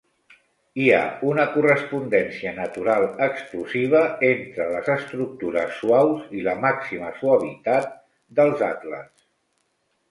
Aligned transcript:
Hi 0.83 0.85
ha 0.95 1.01
una 1.31 1.43
correspondència 1.57 2.53
natural 2.61 3.05
exclusiva 3.27 4.01
entre 4.31 4.67
les 4.73 4.91
estructures 4.97 5.79
suaus 5.83 6.25
i 6.41 6.43
la 6.51 6.59
màxima 6.67 7.15
suavitat 7.23 7.97
dels 8.41 8.67
atles. 8.75 9.17